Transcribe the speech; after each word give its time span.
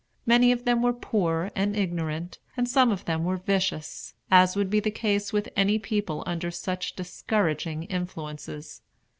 Many 0.25 0.51
of 0.51 0.65
them 0.65 0.81
were 0.81 0.93
poor 0.93 1.51
and 1.55 1.75
ignorant, 1.77 2.39
and 2.57 2.67
some 2.67 2.91
of 2.91 3.05
them 3.05 3.23
were 3.23 3.37
vicious; 3.37 4.15
as 4.31 4.55
would 4.55 4.71
be 4.71 4.79
the 4.79 4.89
case 4.89 5.31
with 5.31 5.47
any 5.55 5.77
people 5.77 6.23
under 6.25 6.49
such 6.49 6.95
discouraging 6.95 7.83
influences. 7.83 8.81